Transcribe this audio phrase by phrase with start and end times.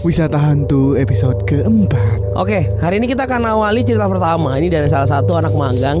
[0.00, 4.56] Wisata Hantu episode keempat Oke, hari ini kita akan awali cerita pertama.
[4.56, 6.00] Ini dari salah satu anak magang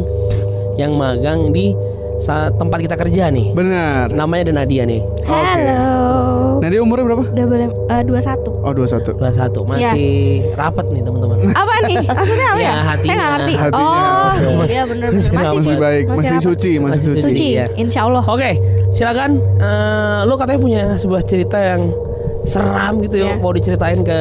[0.78, 1.74] yang magang di
[2.16, 3.52] saat tempat kita kerja nih.
[3.52, 5.02] Benar Namanya ada Nadia nih.
[5.26, 6.60] Halo.
[6.60, 7.24] Nah dia umurnya berapa?
[7.28, 8.50] Udah boleh eh, dua satu.
[8.62, 10.08] Oh 21 21 masih
[10.54, 11.36] rapet nih teman-teman.
[11.52, 11.96] Apa nih?
[12.06, 12.72] Maksudnya apa Ya, ya?
[12.86, 13.04] hatinya.
[13.04, 13.54] Saya nggak ngerti.
[13.58, 14.70] Hatinya, oh, oke.
[14.70, 15.18] iya benar benar.
[15.18, 16.46] Masih Masih, Masih baik, masih apa?
[16.46, 17.46] suci, masih Masih suci Suci.
[17.52, 17.66] Iya.
[17.76, 18.24] Insya Allah.
[18.24, 18.50] Oke,
[18.90, 19.30] silakan.
[19.60, 21.92] Eh, lu katanya punya sebuah cerita yang
[22.42, 23.36] seram gitu ya, Iya.
[23.36, 24.18] mau diceritain ke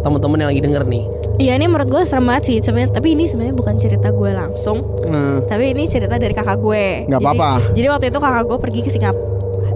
[0.00, 1.04] teman-teman yang lagi denger nih.
[1.36, 2.92] Iya ini menurut gue serem banget sih sebenarnya.
[2.92, 4.84] Tapi ini sebenarnya bukan cerita gue langsung.
[5.02, 7.08] Nah Tapi ini cerita dari kakak gue.
[7.08, 7.50] Nggak Jadi- apa-apa.
[7.72, 9.28] Jadi waktu itu kakak gue pergi ke Singapura.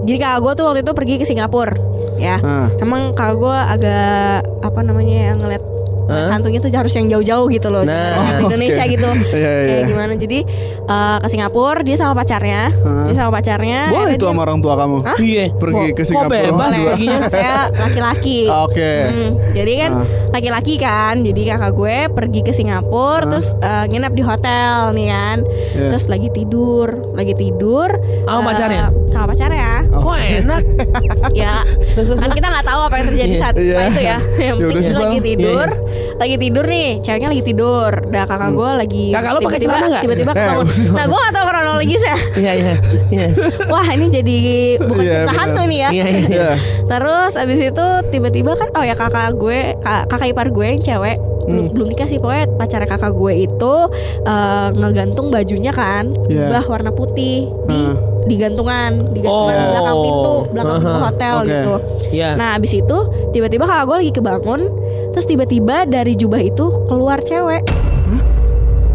[0.05, 1.73] Jadi kakak gue tuh waktu itu pergi ke Singapura,
[2.15, 2.37] ya.
[2.39, 2.67] Ah.
[2.77, 4.29] Emang kakak gue agak
[4.61, 5.65] apa namanya yang ngeliat
[6.05, 6.29] Hah?
[6.31, 7.81] hantunya tuh harus yang jauh-jauh gitu loh.
[7.81, 8.13] Nah.
[8.37, 8.93] Di Indonesia Oke.
[8.93, 9.09] gitu.
[9.35, 10.13] Iya, iya, Kayak gimana?
[10.15, 10.39] Jadi
[10.85, 12.61] eh, ke Singapura dia sama pacarnya.
[12.71, 13.05] Hah?
[13.05, 13.79] Dia sama pacarnya.
[13.89, 15.17] Boleh itu dia- sama orang tua kamu Hah?
[15.17, 15.45] Iya.
[15.51, 16.87] Pergi ke Kok Singapura bebas berdua?
[16.91, 17.19] perginya?
[17.33, 18.39] Saya laki-laki.
[18.47, 19.91] Oke Hmm, jadi kan
[20.29, 23.27] laki-laki kan, jadi kakak gue pergi ke Singapura, Ah.
[23.27, 25.37] terus eh, nginep di hotel nih kan,
[25.73, 25.89] Iya.
[25.89, 27.89] terus lagi tidur, lagi tidur.
[28.25, 28.85] Sama eh, pacarnya?
[29.07, 29.71] Sama pacarnya.
[29.89, 30.01] Oh.
[30.05, 30.61] Kok enak?
[31.41, 31.63] ya,
[31.95, 33.79] kan kita nggak tahu apa yang terjadi saat Iya.
[33.87, 34.17] itu ya.
[34.37, 37.91] Yang Ya penting sih, lagi tidur, Iya, lagi tidur nih, ceweknya lagi tidur.
[38.05, 39.05] Dah kakak gue lagi.
[39.09, 40.03] Kakak lo pakai tiba-tiba- celana nggak?
[40.03, 40.65] Tiba-tiba Eh, kebangun.
[40.91, 42.15] Nah, gue nggak tahu kronologisnya.
[42.37, 42.73] Iya, iya.
[43.07, 43.27] Iya.
[43.67, 44.37] Wah, ini jadi
[44.79, 45.89] bukan Iya, cerita hantu nih ya.
[45.91, 46.21] Iya, iya.
[46.25, 46.49] Iya
[46.85, 51.17] Terus abis itu tiba-tiba kan oh ya kakak gue kak- kakak ipar gue yang cewek
[51.43, 51.71] belum, Hmm.
[51.71, 53.73] belum nikah sih pokoknya pacar kakak gue itu
[54.23, 56.49] eh, ngegantung bajunya kan Iya.
[56.49, 57.93] jubah warna putih di Ah.
[58.23, 59.69] di gantungan di gantungan Oh.
[59.69, 61.03] belakang pintu belakang pintu Aha.
[61.05, 61.47] hotel Oke.
[61.47, 61.73] gitu.
[62.11, 62.29] Iya.
[62.33, 62.97] Nah abis itu
[63.31, 64.61] tiba-tiba kakak gue lagi kebangun
[65.15, 67.63] terus tiba-tiba dari jubah itu keluar cewek.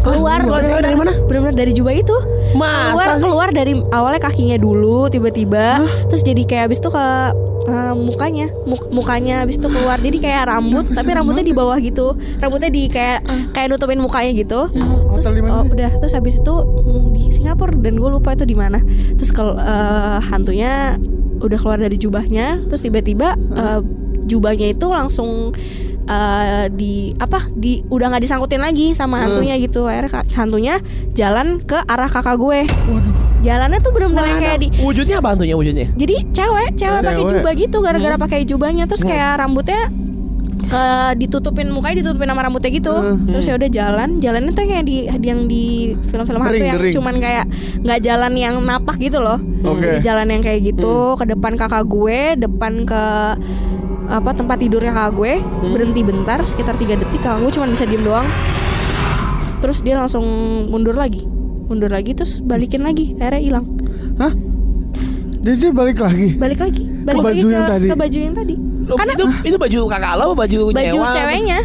[0.05, 1.13] Keluar, keluar cewek dari mana?
[1.25, 2.13] Benar-benar dari jubah itu.
[2.53, 3.21] Masa keluar sih?
[3.25, 5.81] keluar dari awalnya kakinya dulu tiba-tiba.
[6.13, 7.05] Terus jadi kayak abis itu ke
[7.69, 8.53] eh, mukanya.
[8.69, 9.97] Muk- mukanya abis itu keluar.
[9.97, 12.13] Jadi kayak rambut tapi rambutnya di bawah gitu.
[12.37, 13.25] Rambutnya di kayak
[13.57, 14.69] kayak nutupin mukanya gitu.
[15.17, 15.91] Terus oh, udah.
[16.05, 17.73] Terus abis itu hmm, di Singapura.
[17.81, 18.77] Dan gue lupa itu di mana.
[19.17, 21.01] Terus kalau eh, hantunya
[21.41, 22.69] udah keluar dari jubahnya.
[22.69, 23.81] Terus tiba-tiba eh,
[24.25, 25.53] jubahnya itu langsung
[26.05, 29.85] eh, di apa di udah nggak disangkutin lagi sama hantunya gitu.
[29.85, 30.75] Akhirnya hantunya
[31.11, 32.65] jalan ke arah kakak gue.
[33.41, 35.87] Jalannya tuh bener-bener yang kayak di Wujudnya apa hantunya wujudnya?
[35.97, 37.31] jadi cewek cewek pakai Cewek.
[37.41, 38.85] jubah gitu gara-gara pakai jubahnya.
[38.85, 39.89] Terus kayak rambutnya
[40.61, 40.85] ke
[41.17, 42.93] ditutupin mukanya ditutupin sama rambutnya gitu.
[43.25, 44.09] Terus ya udah jalan.
[44.21, 44.95] Jalannya tuh kayak di
[45.25, 46.93] yang di film-film hantu yang dering.
[46.93, 47.45] cuman kayak
[47.81, 49.41] nggak jalan yang napak gitu loh.
[49.65, 51.17] Jadi jalan yang kayak gitu.
[51.17, 53.03] Ke depan kakak gue depan ke
[54.09, 55.33] apa tempat tidurnya kakak gue
[55.71, 58.27] berhenti bentar sekitar tiga detik kakak gue cuma bisa diem doang
[59.61, 60.25] terus dia langsung
[60.69, 61.25] mundur lagi
[61.69, 63.65] mundur lagi terus balikin lagi akhirnya hilang
[64.17, 64.33] Hah?
[65.41, 67.87] Jadi dia balik lagi balik lagi balik lagi baju ke, yang tadi?
[67.89, 71.13] ke baju yang tadi Loh, itu itu baju kakak lo baju baju nyewa?
[71.13, 71.59] ceweknya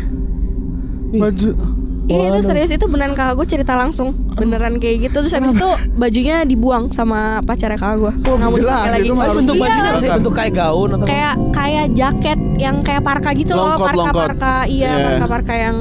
[1.16, 1.75] Baju
[2.06, 5.68] Iya itu serius itu beneran kakak gue cerita langsung Beneran kayak gitu Terus habis itu
[5.92, 9.62] bajunya dibuang sama pacarnya kakak gue Nggak mau dipakai lagi itu Tapi harus bentuk Iya.
[9.66, 10.10] bajunya sih?
[10.12, 14.06] Bentuk kayak gaun atau Kayak kayak jaket yang kayak parka gitu loh Longkot, longkot.
[14.06, 15.04] Parka-parka Iya Iya.
[15.04, 15.76] parka-parka yang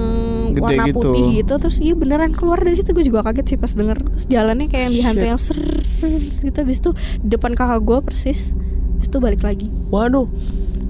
[0.48, 0.98] Gede warna gitu.
[1.04, 4.26] putih gitu Terus iya beneran keluar dari situ Gue juga kaget sih pas denger Terus
[4.26, 5.30] jalannya kayak yang di hantu Shit.
[5.30, 5.60] yang ser
[6.42, 8.58] gitu Habis itu di depan kakak gue persis
[8.96, 10.26] Habis itu balik lagi Waduh.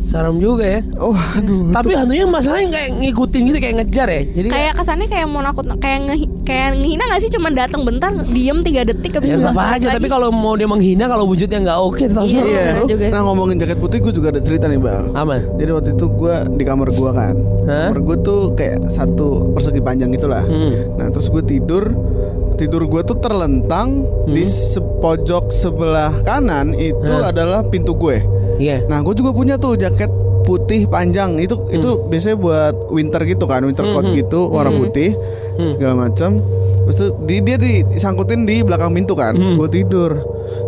[0.06, 0.82] Serem juga ya.
[0.96, 4.22] Oh aduh Tapi hantunya masalahnya kayak ngikutin gitu kayak ngejar ya.
[4.24, 8.10] Jadi kayak kesannya kayak mau nakut kayak nge, kayak ngehina gak sih cuman datang bentar
[8.24, 9.96] diem tiga detik habis ya balik aja lagi.
[9.98, 12.44] tapi kalau mau dia menghina kalau wujudnya nggak oke tetap Iya.
[12.46, 13.06] Iya juga.
[13.10, 15.42] Nah ngomongin jaket putih gue juga ada cerita nih bang Apa?
[15.56, 17.36] Jadi waktu itu gue di kamar gue kan
[17.66, 17.90] Hah?
[17.90, 20.96] Kamar gue tuh kayak satu persegi panjang gitulah Hmm.
[20.96, 21.90] Nah terus gue tidur
[22.56, 27.34] Tidur gue tuh terlentang Di sepojok sebelah kanan Itu Hah?
[27.34, 28.22] adalah pintu gue
[28.58, 28.86] Iya.
[28.86, 30.08] Nah gue juga punya tuh jaket
[30.42, 34.16] putih panjang Itu itu biasanya buat winter gitu kan Winter coat Hmm.
[34.16, 34.82] gitu warna Hmm.
[34.82, 35.12] putih
[35.56, 35.74] Hmm.
[35.74, 36.40] Segala macam
[36.86, 39.56] Terus tuh di, dia disangkutin di belakang pintu kan Hmm.
[39.56, 40.12] Gue tidur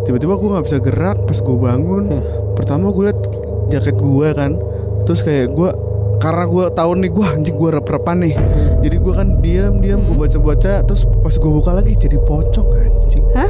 [0.02, 2.22] Tiba-tiba gue gak bisa gerak Pas gue bangun Hmm.
[2.52, 3.20] Pertama gue liat
[3.68, 4.58] jaket gue kan
[5.02, 5.70] Terus kayak gue
[6.18, 8.34] karena gue tahu nih gue anjing gue rep-repan nih
[8.80, 12.68] jadi gue kan diam diam gue baca baca terus pas gue buka lagi jadi pocong
[12.74, 13.46] anjing Hah?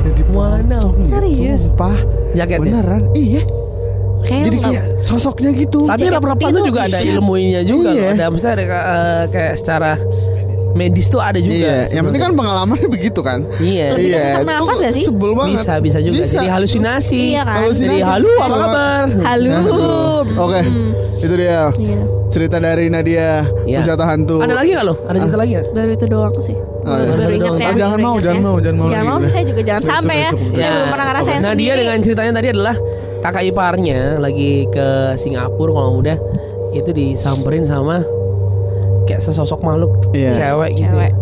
[0.00, 0.86] jadi Mana?
[0.86, 1.66] pocong Serius?
[1.66, 1.98] sumpah
[2.32, 2.78] Jaketnya?
[2.78, 3.42] beneran iya
[4.22, 8.08] Kayak jadi kayak sosoknya gitu Tapi tuh tuh juga ada ilmunya juga Iya.
[8.12, 9.92] Ada maksudnya ada eh, kayak secara
[10.72, 11.52] medis tuh ada juga.
[11.52, 13.92] iya yang penting kan pengalamannya begitu kan Iya.
[13.92, 15.04] Lebih iya sesak nafas itu gak sih?
[15.04, 16.16] sebel banget Bisa bisa juga.
[16.18, 16.34] Bisa.
[16.34, 17.20] Jadi halusinasi.
[17.28, 17.56] Iya kan?
[17.60, 17.92] Halusinasi.
[17.92, 19.04] Jadi halu apa kabar?
[19.20, 19.52] Halo.
[20.38, 20.60] oke
[21.18, 22.00] itu dia Iya.
[22.28, 23.78] cerita dari Nadia Iya.
[23.78, 24.94] wisata hantu Ada lagi nggak lo?
[25.04, 25.66] Ada cerita lagi nggak?
[25.70, 26.56] Baru itu doang sih.
[26.82, 27.04] Oh, iya.
[27.04, 27.62] baru Baru ingat ya.
[27.62, 28.42] Ah, jangan baru mau, jangan ya.
[28.42, 30.30] mau, jangan mau Jangan mau, saya juga jangan Itu sampai ya.
[30.32, 30.70] Saya Ya.
[30.72, 31.78] belum pernah ngerasain Nah sendiri.
[31.78, 32.76] dengan ceritanya tadi adalah
[33.22, 36.18] kakak iparnya lagi ke Singapura kalau muda
[36.72, 38.02] itu disamperin sama
[39.02, 40.34] kayak sesosok makhluk Iya.
[40.36, 40.90] cewek gitu.
[40.90, 41.12] Cewek.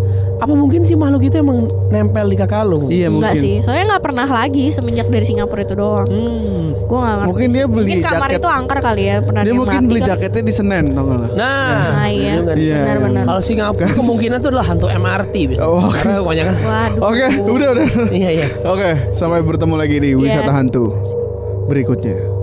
[0.41, 2.89] Apa mungkin si makhluk itu emang nempel di kakak lu?
[2.89, 3.43] Iya Enggak mungkin.
[3.43, 6.09] sih, soalnya nggak pernah lagi semenjak dari Singapura itu doang.
[6.09, 6.73] Hmm.
[6.81, 7.29] Gue nggak ngerti.
[7.29, 7.69] Mungkin dia sih.
[7.69, 8.41] beli Mungkin kamar jaket.
[8.41, 10.11] itu angker kali ya, pernah Dia dia mungkin beli kali.
[10.11, 11.27] jaketnya di Senen tau gak lo?
[11.31, 12.33] Nah, Nah, iya.
[12.41, 12.79] Iya.
[12.81, 13.23] Benar-benar.
[13.27, 15.69] Kalau Singapura kemungkinan tuh adalah hantu MRT biasanya.
[15.69, 15.99] Oh, oke.
[15.99, 17.01] Karena kebanyakan Waduh.
[17.05, 17.87] Oke, udah udah.
[18.11, 18.47] Iya iya.
[18.65, 20.89] Oke, sampai bertemu lagi di wisata hantu
[21.69, 22.40] berikutnya.